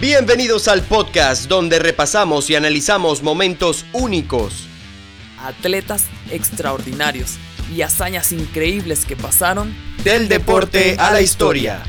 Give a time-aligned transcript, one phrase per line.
[0.00, 4.66] Bienvenidos al podcast donde repasamos y analizamos momentos únicos,
[5.38, 7.36] atletas extraordinarios
[7.70, 11.82] y hazañas increíbles que pasaron del deporte a la historia.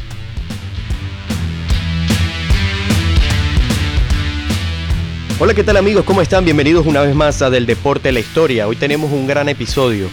[5.40, 6.04] Hola, ¿qué tal amigos?
[6.04, 6.44] ¿Cómo están?
[6.44, 8.68] Bienvenidos una vez más a Del Deporte a la Historia.
[8.68, 10.10] Hoy tenemos un gran episodio.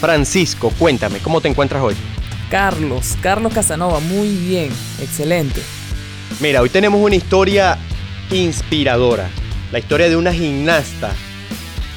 [0.00, 1.96] Francisco, cuéntame, ¿cómo te encuentras hoy?
[2.50, 4.70] Carlos, Carlos Casanova, muy bien,
[5.02, 5.60] excelente.
[6.42, 7.78] Mira, hoy tenemos una historia
[8.32, 9.30] inspiradora.
[9.70, 11.12] La historia de una gimnasta.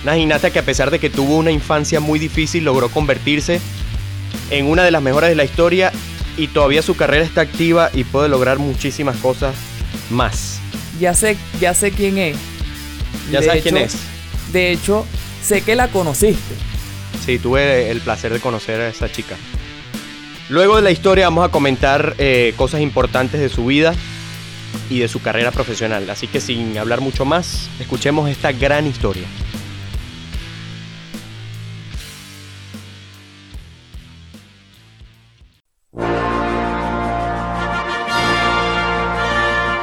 [0.03, 3.59] Una gimnasta que a pesar de que tuvo una infancia muy difícil, logró convertirse
[4.51, 5.91] en una de las mejores de la historia
[6.37, 9.55] y todavía su carrera está activa y puede lograr muchísimas cosas
[10.11, 10.59] más.
[10.99, 12.37] Ya sé, ya sé quién es.
[13.31, 13.97] Ya sabes quién es.
[14.53, 15.07] De hecho,
[15.41, 16.53] sé que la conociste.
[17.25, 19.37] Sí, tuve el placer de conocer a esa chica.
[20.49, 23.95] Luego de la historia vamos a comentar eh, cosas importantes de su vida,
[24.89, 26.09] y de su carrera profesional.
[26.09, 29.25] Así que sin hablar mucho más, escuchemos esta gran historia.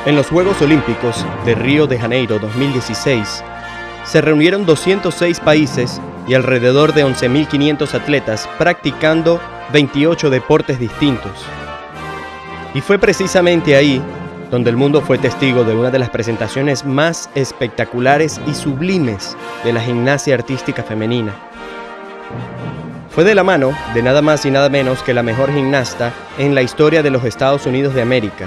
[0.05, 3.45] En los Juegos Olímpicos de Río de Janeiro 2016,
[4.05, 9.41] se reunieron 206 países y alrededor de 11.500 atletas practicando
[9.73, 11.33] 28 deportes distintos.
[12.75, 14.03] Y fue precisamente ahí
[14.53, 19.73] donde el mundo fue testigo de una de las presentaciones más espectaculares y sublimes de
[19.73, 21.35] la gimnasia artística femenina.
[23.09, 26.55] Fue de la mano de nada más y nada menos que la mejor gimnasta en
[26.55, 28.47] la historia de los Estados Unidos de América.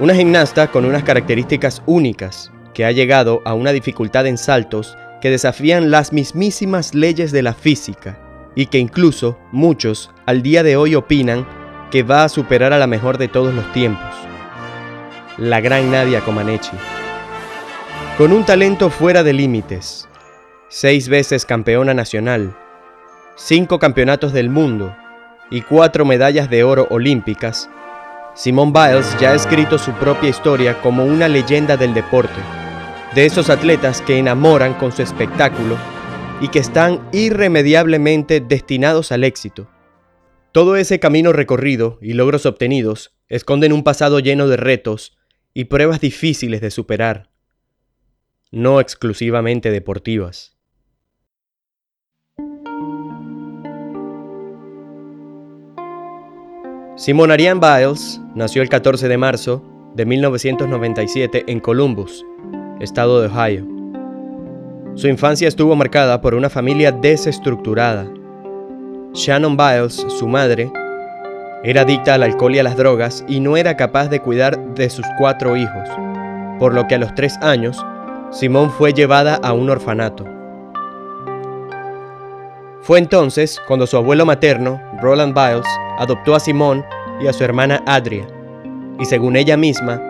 [0.00, 5.30] Una gimnasta con unas características únicas, que ha llegado a una dificultad en saltos que
[5.30, 8.18] desafían las mismísimas leyes de la física
[8.56, 11.46] y que incluso muchos al día de hoy opinan
[11.92, 14.33] que va a superar a la mejor de todos los tiempos
[15.38, 16.76] la gran Nadia Comaneci.
[18.16, 20.08] Con un talento fuera de límites,
[20.68, 22.56] seis veces campeona nacional,
[23.34, 24.94] cinco campeonatos del mundo
[25.50, 27.68] y cuatro medallas de oro olímpicas,
[28.34, 32.40] Simone Biles ya ha escrito su propia historia como una leyenda del deporte,
[33.14, 35.76] de esos atletas que enamoran con su espectáculo
[36.40, 39.68] y que están irremediablemente destinados al éxito.
[40.52, 45.16] Todo ese camino recorrido y logros obtenidos esconden un pasado lleno de retos
[45.54, 47.30] y pruebas difíciles de superar,
[48.50, 50.56] no exclusivamente deportivas.
[56.96, 62.24] Simon Ariane Biles nació el 14 de marzo de 1997 en Columbus,
[62.80, 63.66] estado de Ohio.
[64.94, 68.12] Su infancia estuvo marcada por una familia desestructurada.
[69.12, 70.70] Shannon Biles, su madre,
[71.64, 74.90] era adicta al alcohol y a las drogas y no era capaz de cuidar de
[74.90, 75.88] sus cuatro hijos,
[76.58, 77.84] por lo que a los tres años,
[78.30, 80.26] Simón fue llevada a un orfanato.
[82.82, 85.66] Fue entonces cuando su abuelo materno, Roland Biles,
[85.98, 86.84] adoptó a Simón
[87.22, 88.26] y a su hermana Adria,
[89.00, 90.02] y según ella misma,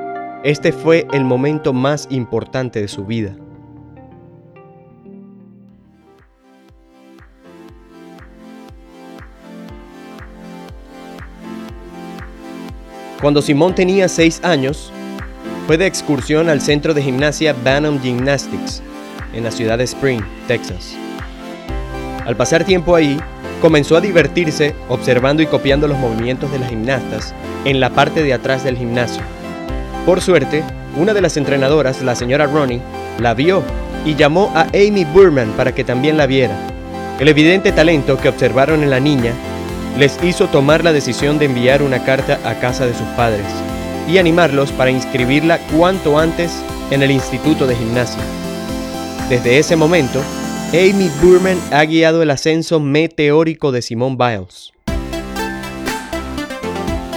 [0.43, 3.37] este fue el momento más importante de su vida.
[13.25, 14.93] Cuando Simón tenía 6 años,
[15.67, 18.83] fue de excursión al centro de gimnasia Bantam Gymnastics,
[19.33, 20.95] en la ciudad de Spring, Texas.
[22.27, 23.19] Al pasar tiempo ahí,
[23.63, 27.33] comenzó a divertirse observando y copiando los movimientos de las gimnastas
[27.65, 29.23] en la parte de atrás del gimnasio.
[30.05, 30.63] Por suerte,
[30.95, 32.83] una de las entrenadoras, la señora Ronnie,
[33.21, 33.63] la vio
[34.05, 36.59] y llamó a Amy Burman para que también la viera.
[37.19, 39.33] El evidente talento que observaron en la niña
[39.99, 43.47] les hizo tomar la decisión de enviar una carta a casa de sus padres
[44.09, 46.53] y animarlos para inscribirla cuanto antes
[46.91, 48.23] en el Instituto de Gimnasia.
[49.29, 50.21] Desde ese momento,
[50.73, 54.73] Amy Burman ha guiado el ascenso meteórico de Simone Biles.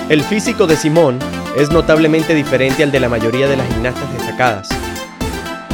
[0.09, 1.19] El físico de Simone
[1.57, 4.69] es notablemente diferente al de la mayoría de las gimnastas destacadas.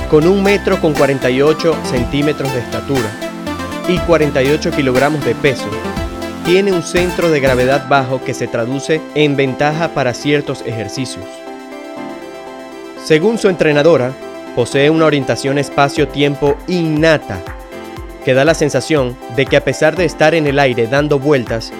[0.10, 3.12] Con un metro con 48 centímetros de estatura
[3.88, 5.70] y 48 kilogramos de peso,
[6.46, 11.26] tiene un centro de gravedad bajo que se traduce en ventaja para ciertos ejercicios.
[13.04, 14.12] Según su entrenadora,
[14.56, 17.40] posee una orientación espacio-tiempo innata,
[18.26, 21.72] que da la sensación de que a pesar de estar en el aire dando vueltas,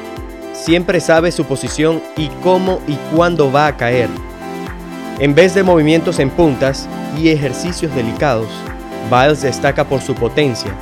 [0.54, 4.10] siempre sabe su posición y cómo y cuándo va a caer.
[5.20, 6.88] En vez de movimientos en puntas
[7.18, 8.48] y ejercicios delicados,
[9.12, 10.74] Biles destaca por su potencia,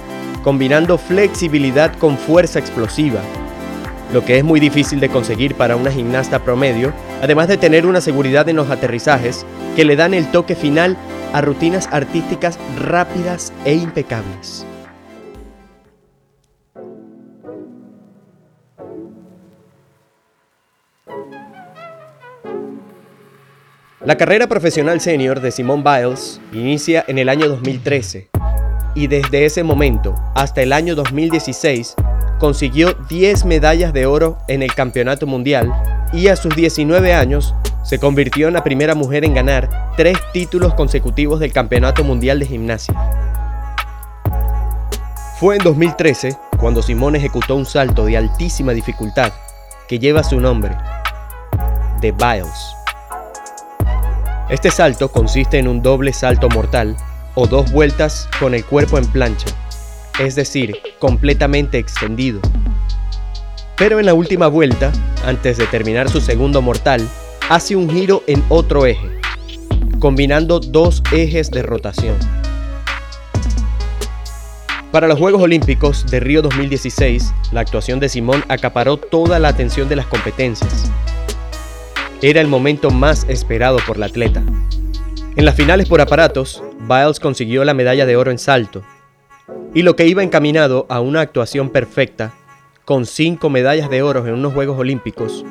[0.43, 3.21] combinando flexibilidad con fuerza explosiva
[4.13, 8.01] lo que es muy difícil de conseguir para una gimnasta promedio además de tener una
[8.01, 10.97] seguridad en los aterrizajes que le dan el toque final
[11.33, 14.65] a rutinas artísticas rápidas e impecables.
[24.03, 28.29] La carrera profesional senior de Simone Biles inicia en el año 2013
[28.95, 31.95] y desde ese momento hasta el año 2016
[32.41, 35.71] consiguió 10 medallas de oro en el Campeonato Mundial
[36.11, 37.53] y a sus 19 años
[37.83, 42.47] se convirtió en la primera mujer en ganar tres títulos consecutivos del Campeonato Mundial de
[42.47, 42.95] Gimnasia.
[45.39, 49.31] Fue en 2013 cuando Simone ejecutó un salto de altísima dificultad
[49.87, 50.75] que lleva su nombre,
[52.01, 52.75] The Biles.
[54.49, 56.97] Este salto consiste en un doble salto mortal
[57.35, 59.45] o dos vueltas con el cuerpo en plancha,
[60.21, 62.39] es decir, completamente extendido.
[63.77, 64.91] Pero en la última vuelta,
[65.25, 67.07] antes de terminar su segundo mortal,
[67.49, 69.19] hace un giro en otro eje,
[69.99, 72.15] combinando dos ejes de rotación.
[74.91, 79.89] Para los Juegos Olímpicos de Río 2016, la actuación de Simón acaparó toda la atención
[79.89, 80.91] de las competencias,
[82.21, 84.43] era el momento más esperado por la atleta.
[85.35, 88.83] En las finales por aparatos, Biles consiguió la medalla de oro en salto,
[89.73, 92.33] y lo que iba encaminado a una actuación perfecta,
[92.85, 95.45] con cinco medallas de oro en unos Juegos Olímpicos,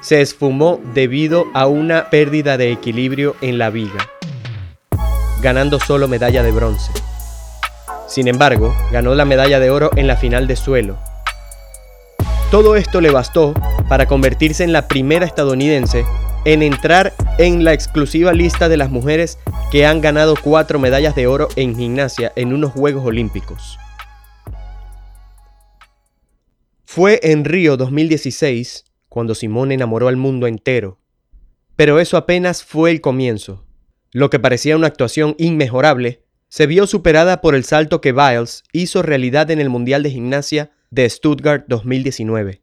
[0.00, 4.08] se esfumó debido a una pérdida de equilibrio en la viga,
[5.40, 6.92] ganando solo medalla de bronce.
[8.06, 10.98] Sin embargo, ganó la medalla de oro en la final de suelo.
[12.50, 13.54] Todo esto le bastó
[13.88, 16.04] para convertirse en la primera estadounidense
[16.46, 19.36] en entrar en la exclusiva lista de las mujeres
[19.72, 23.76] que han ganado cuatro medallas de oro en gimnasia en unos Juegos Olímpicos.
[26.84, 31.00] Fue en Río 2016 cuando Simone enamoró al mundo entero.
[31.74, 33.66] Pero eso apenas fue el comienzo.
[34.12, 39.02] Lo que parecía una actuación inmejorable se vio superada por el salto que Biles hizo
[39.02, 42.60] realidad en el Mundial de Gimnasia de Stuttgart 2019.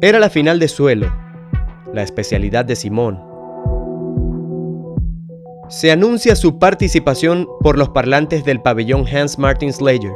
[0.00, 1.12] Era la final de suelo,
[1.92, 3.20] la especialidad de Simón.
[5.68, 10.12] Se anuncia su participación por los parlantes del pabellón Hans Martin Slayer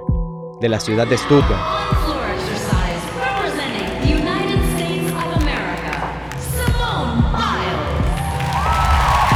[0.61, 1.61] de la ciudad de Stuttgart.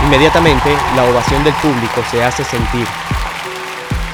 [0.05, 2.87] Inmediatamente, la ovación del público se hace sentir.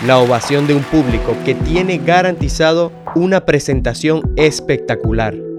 [0.07, 5.52] La ovación de un público que tiene garantizado una presentación espectacular.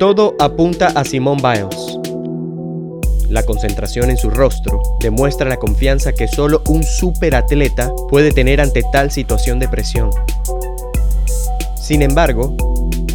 [0.00, 1.98] Todo apunta a Simone Biles.
[3.28, 8.82] La concentración en su rostro demuestra la confianza que solo un superatleta puede tener ante
[8.94, 10.08] tal situación de presión.
[11.78, 12.56] Sin embargo,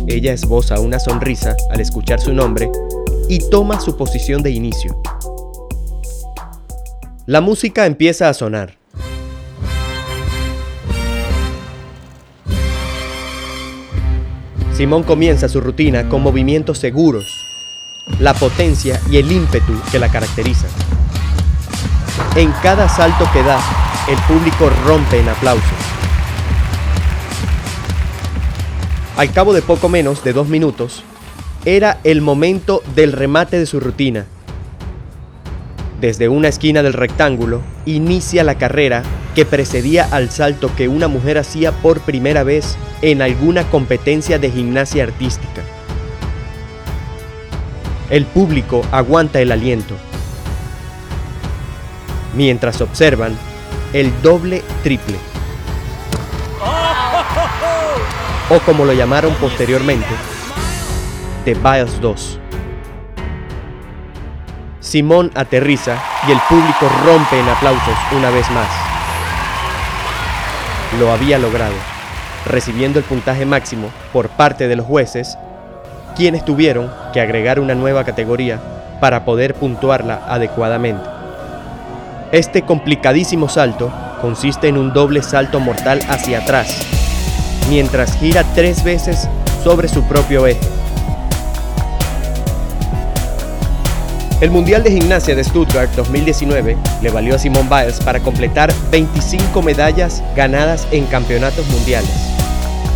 [0.05, 2.69] ella esboza una sonrisa al escuchar su nombre
[3.29, 5.01] y toma su posición de inicio.
[7.25, 8.77] La música empieza a sonar.
[14.75, 17.45] Simón comienza su rutina con movimientos seguros,
[18.19, 20.69] la potencia y el ímpetu que la caracterizan.
[22.35, 23.57] En cada salto que da,
[24.09, 25.63] el público rompe en aplausos.
[29.15, 31.03] Al cabo de poco menos de dos minutos,
[31.63, 34.25] era el momento del remate de su rutina.
[36.01, 39.03] Desde una esquina del rectángulo, inicia la carrera
[39.35, 44.49] que precedía al salto que una mujer hacía por primera vez en alguna competencia de
[44.49, 45.61] gimnasia artística.
[48.09, 49.93] El público aguanta el aliento,
[52.33, 53.37] mientras observan
[53.91, 55.17] el doble triple,
[58.49, 60.07] o como lo llamaron posteriormente,
[61.43, 62.39] The Biles 2.
[64.79, 68.84] Simón aterriza y el público rompe en aplausos una vez más
[70.99, 71.75] lo había logrado,
[72.45, 75.37] recibiendo el puntaje máximo por parte de los jueces,
[76.15, 78.59] quienes tuvieron que agregar una nueva categoría
[78.99, 81.03] para poder puntuarla adecuadamente.
[82.31, 86.85] Este complicadísimo salto consiste en un doble salto mortal hacia atrás,
[87.69, 89.27] mientras gira tres veces
[89.63, 90.84] sobre su propio eje.
[94.41, 99.61] El Mundial de Gimnasia de Stuttgart 2019 le valió a Simone Biles para completar 25
[99.61, 102.11] medallas ganadas en campeonatos mundiales,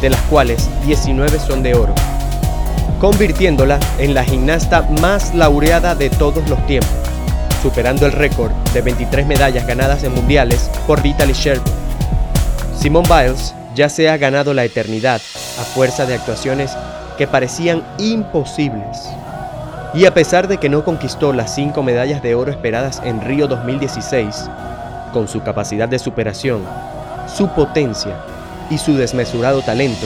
[0.02, 1.96] de las cuales 19 son de oro,
[3.00, 6.92] convirtiéndola en la gimnasta más laureada de todos los tiempos.
[7.62, 11.66] superando el récord de 23 medallas ganadas en mundiales por Vitaly Sherman.
[12.78, 15.22] Simone Biles ya se ha ganado la eternidad
[15.60, 16.72] a fuerza de actuaciones
[17.18, 19.10] que parecían imposibles.
[19.94, 23.48] Y a pesar de que no conquistó las cinco medallas de oro esperadas en Río
[23.48, 24.50] 2016,
[25.12, 26.62] con su capacidad de superación,
[27.28, 28.16] su potencia
[28.70, 30.06] y su desmesurado talento,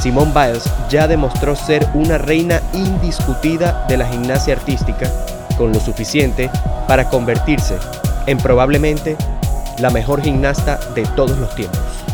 [0.00, 5.08] Simone Biles ya demostró ser una reina indiscutida de la gimnasia artística,
[5.56, 6.50] con lo suficiente
[6.88, 7.76] para convertirse
[8.26, 9.16] en probablemente
[9.78, 12.07] la mejor gimnasta de todos los tiempos.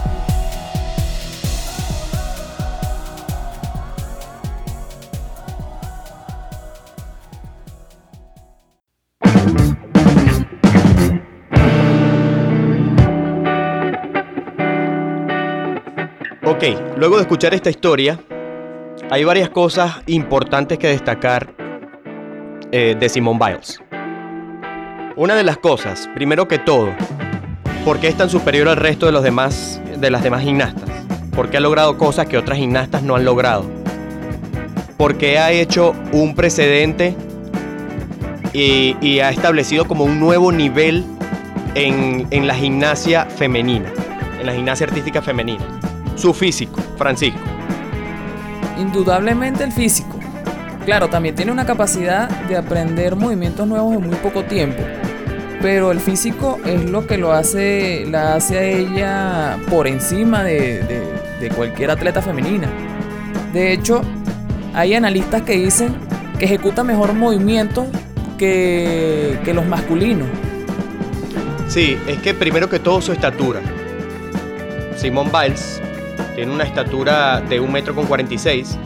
[16.96, 18.18] Luego de escuchar esta historia,
[19.10, 21.54] hay varias cosas importantes que destacar
[22.72, 23.80] eh, de Simone Biles.
[25.16, 26.90] Una de las cosas, primero que todo,
[27.84, 30.88] ¿por qué es tan superior al resto de, los demás, de las demás gimnastas?
[31.34, 33.64] Porque ha logrado cosas que otras gimnastas no han logrado.
[34.96, 37.16] Porque ha hecho un precedente
[38.52, 41.04] y, y ha establecido como un nuevo nivel
[41.74, 43.92] en, en la gimnasia femenina,
[44.40, 45.64] en la gimnasia artística femenina
[46.16, 47.38] su físico, Francisco?
[48.78, 50.18] Indudablemente el físico.
[50.84, 54.82] Claro, también tiene una capacidad de aprender movimientos nuevos en muy poco tiempo.
[55.62, 60.82] Pero el físico es lo que lo hace, la hace a ella por encima de,
[61.40, 62.68] de cualquier atleta femenina.
[63.52, 64.02] De hecho,
[64.74, 65.94] hay analistas que dicen
[66.38, 67.86] que ejecuta mejor movimientos
[68.36, 70.28] que, que los masculinos.
[71.68, 73.60] Sí, es que primero que todo su estatura.
[74.96, 75.80] Simone Biles
[76.34, 78.78] tiene una estatura de 1 metro con 46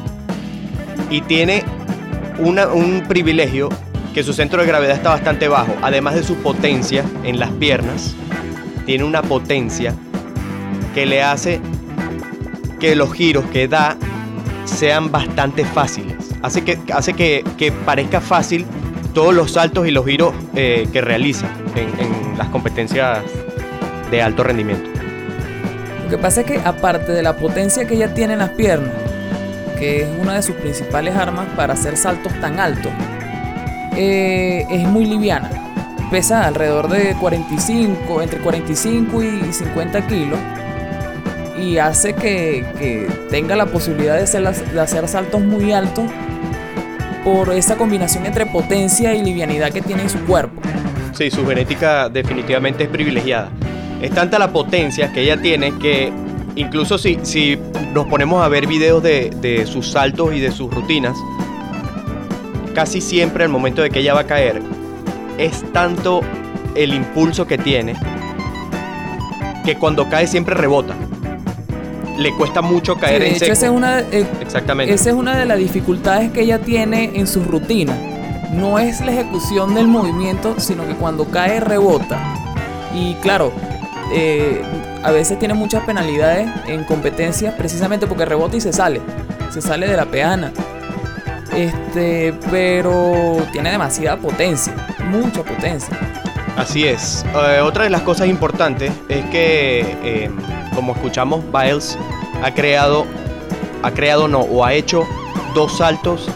[1.11, 1.65] y tiene
[2.39, 3.69] un privilegio
[4.15, 8.15] que su centro de gravedad está bastante bajo, además de su potencia en las piernas,
[8.87, 9.95] tiene una potencia
[10.95, 11.61] que le hace
[12.81, 13.97] que los giros que da
[14.65, 16.17] sean bastante fáciles.
[16.43, 18.65] Hace que, hace que, que parezca fácil
[19.15, 23.23] todos los saltos y los giros eh, que realiza en las competencias
[24.11, 24.98] de alto rendimiento.
[26.09, 28.95] Lo que pasa es que aparte de la potencia que ella tiene en las piernas,
[29.79, 32.91] que es una de sus principales armas para hacer saltos tan altos,
[33.95, 35.51] eh, es muy liviana.
[36.11, 40.39] Pesa alrededor de 45, entre 45 y 50 kilos.
[41.61, 46.07] Y hace que, tenga la posibilidad de hacer, de hacer saltos muy altos
[47.23, 50.63] por esa combinación entre potencia y livianidad que tiene en su cuerpo.
[51.13, 53.51] Sí, su genética definitivamente es privilegiada.
[54.01, 56.13] Es tanta la potencia que ella tiene que
[56.57, 57.59] incluso si, si
[57.93, 61.17] nos ponemos a ver videos de, de sus saltos y de sus rutinas,
[62.75, 64.63] casi siempre al momento de que ella va a caer,
[65.37, 66.21] es tanto
[66.75, 67.95] el impulso que tiene
[69.65, 70.95] que cuando cae siempre rebota.
[72.19, 73.53] Le cuesta mucho caer Sí, de en hecho, seco.
[73.53, 74.93] esa es, una, eh, Exactamente.
[74.95, 77.95] esa es una de las dificultades que ella tiene en su rutina.
[78.53, 82.19] No es la ejecución del movimiento, sino que cuando cae rebota.
[82.95, 83.53] Y claro,
[84.13, 84.63] eh,
[85.03, 89.01] a veces tiene muchas penalidades en competencias precisamente porque rebota y se sale.
[89.51, 90.53] Se sale de la peana.
[91.55, 94.75] Este, pero tiene demasiada potencia,
[95.11, 95.99] mucha potencia.
[96.57, 97.25] Así es.
[97.35, 100.31] Eh, otra de las cosas importantes es que, eh,
[100.75, 101.99] como escuchamos, Biles
[102.43, 103.07] ha creado,
[103.83, 105.07] ha creado no, o ha hecho
[105.55, 106.29] dos saltos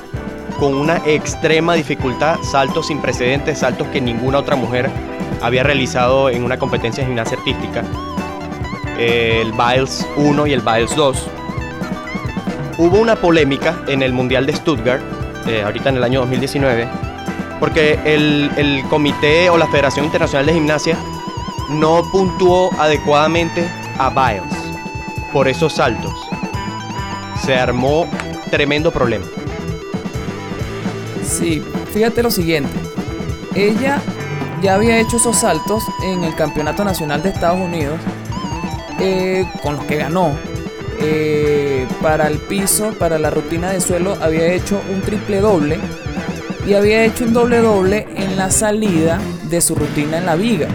[0.58, 4.90] con una extrema dificultad, saltos sin precedentes, saltos que ninguna otra mujer
[5.42, 7.82] había realizado en una competencia de gimnasia artística.
[8.98, 11.26] El Biles 1 y el Biles 2.
[12.78, 15.02] Hubo una polémica en el Mundial de Stuttgart,
[15.46, 16.88] eh, ahorita en el año 2019,
[17.60, 20.96] porque el, el comité o la Federación Internacional de Gimnasia
[21.70, 23.68] no puntuó adecuadamente
[23.98, 24.56] a Biles
[25.32, 26.12] por esos saltos.
[27.44, 28.08] Se armó
[28.50, 29.24] tremendo problema.
[31.24, 32.72] Sí, fíjate lo siguiente.
[33.54, 34.00] Ella
[34.62, 37.98] ya había hecho esos saltos en el Campeonato Nacional de Estados Unidos,
[39.00, 40.30] eh, con los que ganó.
[41.00, 45.78] Eh, para el piso, para la rutina de suelo, había hecho un triple doble
[46.66, 49.18] y había hecho un doble doble en la salida
[49.50, 50.68] de su rutina en la viga.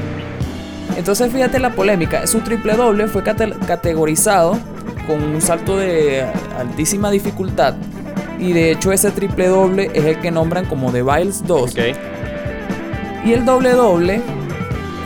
[0.97, 4.57] Entonces fíjate la polémica, su triple doble fue cate- categorizado
[5.05, 6.25] con un salto de
[6.59, 7.75] altísima dificultad
[8.39, 11.71] y de hecho ese triple doble es el que nombran como The Biles 2.
[11.71, 11.77] ¿ok?
[13.27, 14.21] Y el doble doble,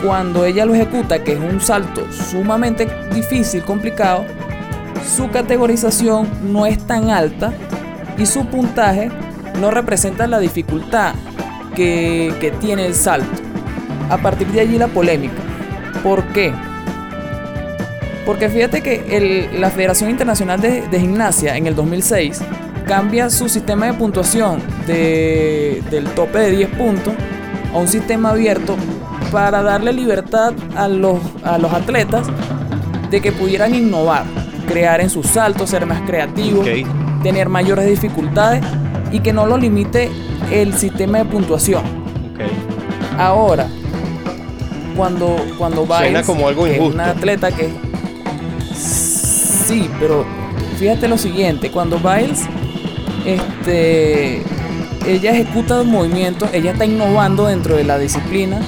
[0.06, 4.26] cuando ella lo ejecuta, que es un salto sumamente difícil, complicado,
[5.04, 7.52] su categorización no es tan alta
[8.20, 9.10] y su puntaje
[9.60, 11.16] no representa la dificultad
[11.76, 13.42] que tiene el salto.
[14.12, 15.42] A partir de allí la polémica.
[16.04, 16.54] ¿Por qué?
[18.24, 22.40] Porque fíjate que la Federación Internacional de, Gimnasia en el 2006
[22.86, 27.16] cambia su sistema de puntuación del tope de 10 puntos
[27.74, 28.76] a un sistema abierto
[29.32, 32.28] para darle libertad a los, a los atletas
[33.10, 34.24] de que pudieran innovar,
[34.68, 36.68] crear en sus saltos, ser más creativos,
[37.24, 38.64] tener mayores dificultades
[39.12, 40.10] y que no lo limite
[40.52, 41.84] el sistema de puntuación.
[43.18, 43.68] Ahora,
[44.96, 46.90] cuando, cuando Suena como algo injusto.
[46.90, 47.70] Es una atleta que.
[48.74, 50.26] Sí, pero
[50.78, 52.42] fíjate lo siguiente: cuando Biles
[53.26, 54.44] este,
[55.06, 58.60] ella ejecuta el movimiento, ella está innovando dentro de la disciplina,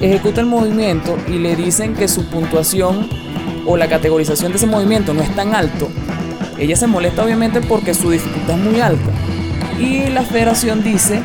[0.00, 3.08] ejecuta el movimiento y le dicen que su puntuación
[3.66, 5.90] o la categorización de ese movimiento no es tan alto,
[6.60, 9.10] ella se molesta obviamente porque su dificultad es muy alta.
[9.78, 11.22] Y la federación dice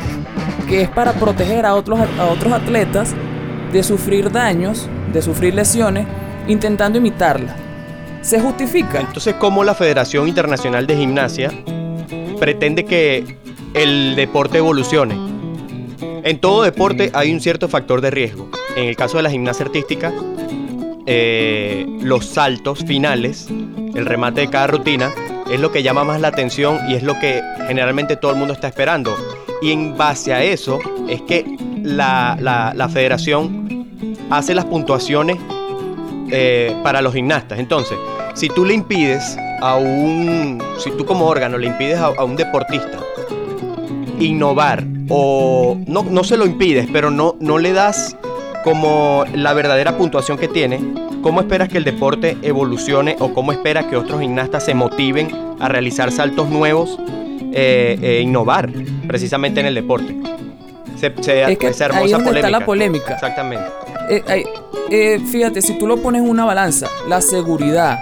[0.66, 3.14] que es para proteger a otros, a otros atletas
[3.70, 6.06] de sufrir daños, de sufrir lesiones,
[6.48, 7.54] intentando imitarla.
[8.22, 9.00] ¿Se justifica?
[9.00, 11.52] Entonces, ¿cómo la Federación Internacional de Gimnasia
[12.40, 13.36] pretende que
[13.76, 15.14] el deporte evolucione?
[16.24, 18.48] En todo deporte hay un cierto factor de riesgo.
[18.74, 20.12] En el caso de la gimnasia artística,
[21.06, 23.48] eh, los saltos finales,
[23.94, 25.12] el remate de cada rutina,
[25.50, 28.54] es lo que llama más la atención y es lo que generalmente todo el mundo
[28.54, 29.16] está esperando.
[29.62, 30.78] Y en base a eso
[31.08, 31.44] es que
[31.82, 33.86] la, federación
[34.30, 35.36] hace las puntuaciones
[36.30, 37.58] eh, para los gimnastas.
[37.58, 37.96] Entonces,
[38.34, 42.98] si tú le impides a un, si tú como órgano le impides a, un deportista
[44.18, 48.16] innovar o no, no se lo impides, pero no, no le das
[48.64, 50.80] como la verdadera puntuación que tiene,
[51.22, 55.28] ¿cómo esperas que el deporte evolucione o cómo esperas que otros gimnastas se motiven
[55.60, 56.98] a realizar saltos nuevos
[57.52, 58.68] e eh, innovar
[59.06, 60.16] precisamente en el deporte?
[60.98, 61.14] Se, es
[61.58, 63.14] que ahí está la polémica.
[63.14, 63.66] Exactamente.
[64.10, 67.98] Eh, fíjate, si tú lo pones en una balanza, la seguridad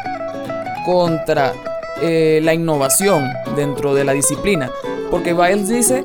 [0.87, 1.53] contra
[2.00, 4.70] la innovación dentro de la disciplina,
[5.14, 6.03] porque Biles dice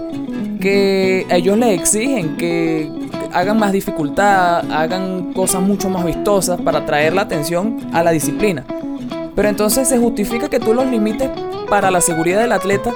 [0.62, 2.92] que ellos le exigen que
[3.34, 8.68] hagan más dificultad, hagan cosas mucho más vistosas para atraer la atención a la disciplina.
[9.36, 11.28] Pero entonces se justifica que tú los limites
[11.72, 12.94] para la seguridad del atleta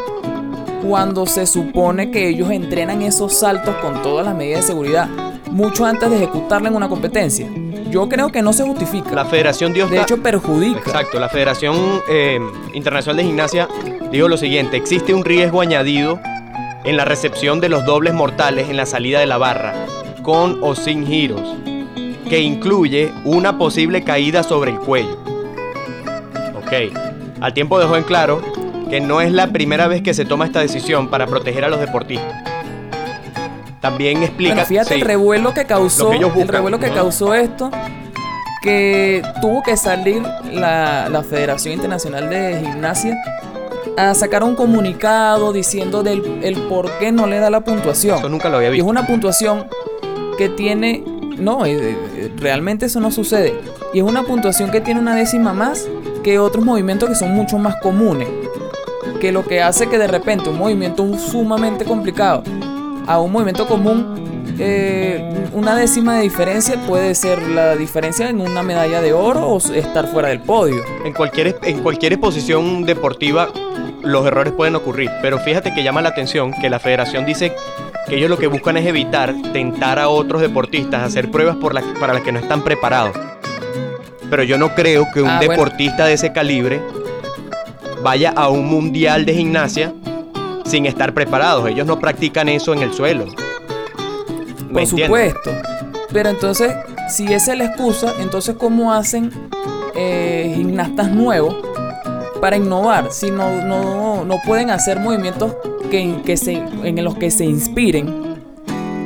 [0.87, 5.09] cuando se supone que ellos entrenan esos saltos con todas las medidas de seguridad
[5.49, 7.49] mucho antes de ejecutarla en una competencia.
[7.93, 9.11] Yo creo que no se justifica.
[9.11, 10.79] La Federación dio De hecho, perjudica.
[10.79, 12.39] Exacto, la Federación eh,
[12.73, 13.69] Internacional de Gimnasia
[14.11, 16.19] dijo lo siguiente, existe un riesgo añadido
[16.85, 19.75] en la recepción de los dobles mortales en la salida de la barra,
[20.23, 21.55] con o sin giros,
[22.27, 25.19] que incluye una posible caída sobre el cuello.
[26.55, 26.97] Ok,
[27.41, 28.41] al tiempo dejó en claro
[28.89, 31.79] que no es la primera vez que se toma esta decisión para proteger a los
[31.79, 32.52] deportistas.
[33.83, 34.63] También explica.
[34.63, 37.69] fíjate el revuelo que causó, el revuelo que causó esto,
[38.61, 43.21] que tuvo que salir la, la Federación Internacional de Gimnasia
[43.97, 48.19] a sacar un comunicado diciendo del el por qué no le da la puntuación.
[48.19, 48.85] Eso nunca lo había visto.
[48.85, 49.67] Y es una puntuación
[50.37, 51.03] que tiene...
[51.37, 53.53] No, eh, eh, realmente eso no sucede.
[53.93, 55.89] Y es una puntuación que tiene una décima más
[56.23, 58.29] que otros movimientos que son mucho más comunes.
[59.19, 62.43] Que lo que hace que de repente un movimiento sumamente complicado
[63.07, 68.63] a un movimiento común, eh, una décima de diferencia puede ser la diferencia en una
[68.63, 70.83] medalla de oro o estar fuera del podio.
[71.05, 73.49] En cualquier, en cualquier exposición deportiva
[74.01, 77.55] los errores pueden ocurrir, pero fíjate que llama la atención que la federación dice
[78.07, 81.73] que ellos lo que buscan es evitar tentar a otros deportistas a hacer pruebas por
[81.99, 83.17] para las que no están preparados.
[84.29, 86.81] Pero yo no creo que un ah, deportista de ese calibre
[88.01, 89.93] vaya a un mundial de gimnasia
[90.65, 91.67] sin estar preparados.
[91.69, 93.25] Ellos no practican eso en el suelo.
[94.71, 95.51] Por supuesto.
[96.11, 96.73] Pero entonces,
[97.09, 99.31] si esa es la excusa, entonces ¿cómo hacen
[99.95, 101.55] eh, gimnastas nuevos
[102.39, 103.11] para innovar?
[103.11, 105.55] Si no, no, no pueden hacer movimientos
[105.89, 108.37] que, se, en los que se inspiren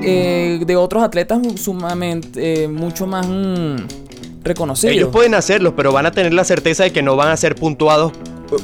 [0.04, 3.76] eh, de otros atletas sumamente, eh, mucho más mm,
[4.44, 4.96] reconocidos.
[4.96, 7.56] Ellos pueden hacerlos, pero van a tener la certeza de que no van a ser
[7.56, 8.14] puntuados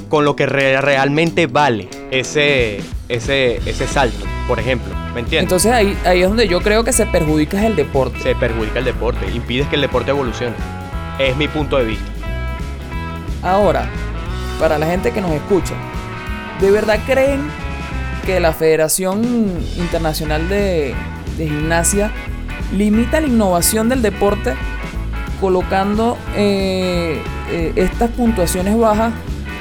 [0.09, 4.93] con lo que realmente vale ese, ese, ese salto, por ejemplo.
[5.13, 5.43] ¿Me entiendes?
[5.43, 8.19] Entonces ahí, ahí es donde yo creo que se perjudica el deporte.
[8.19, 10.55] Se perjudica el deporte, impides que el deporte evolucione.
[11.19, 12.05] Es mi punto de vista.
[13.43, 13.89] Ahora,
[14.59, 15.73] para la gente que nos escucha,
[16.61, 17.41] ¿de verdad creen
[18.25, 19.21] que la Federación
[19.77, 20.95] Internacional de,
[21.37, 22.11] Gimnasia
[22.71, 24.53] limita la innovación del deporte
[25.41, 27.19] colocando eh,
[27.51, 29.13] eh, estas puntuaciones bajas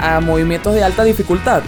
[0.02, 1.62] a movimientos de alta dificultad.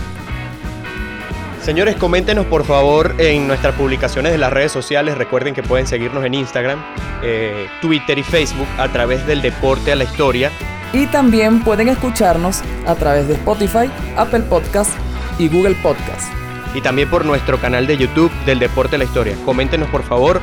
[1.65, 5.17] Señores, coméntenos por favor en nuestras publicaciones de las redes sociales.
[5.17, 6.79] Recuerden que pueden seguirnos en Instagram,
[7.23, 10.51] eh, Twitter y Facebook a través del Deporte a la Historia.
[10.93, 14.91] Y también pueden escucharnos a través de Spotify, Apple Podcast
[15.39, 16.31] y Google Podcast.
[16.75, 19.35] Y también por nuestro canal de YouTube del Deporte a la Historia.
[19.47, 20.43] Coméntenos por favor,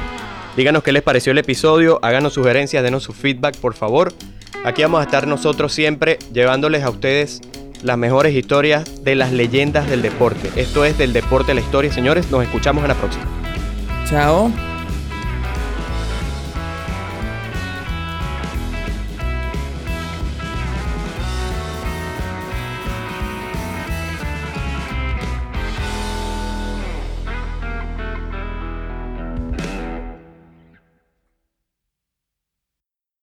[0.58, 4.12] díganos qué les pareció el episodio, háganos sugerencias, denos su feedback por favor.
[4.64, 7.42] Aquí vamos a estar nosotros siempre llevándoles a ustedes
[7.84, 10.52] las mejores historias de las leyendas del deporte.
[10.56, 12.30] Esto es del deporte a la historia, señores.
[12.32, 13.26] Nos escuchamos en la próxima.
[14.10, 14.52] Chao.